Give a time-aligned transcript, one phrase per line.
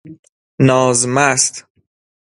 [0.67, 1.65] ناز مست